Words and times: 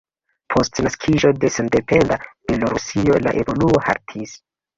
Post 0.53 0.79
naskiĝo 0.85 1.29
de 1.43 1.51
sendependa 1.57 2.17
Belorusio 2.53 3.19
la 3.27 3.35
evoluo 3.45 3.85
haltis. 3.91 4.37